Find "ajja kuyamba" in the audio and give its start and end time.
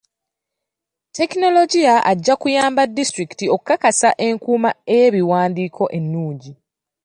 2.11-2.83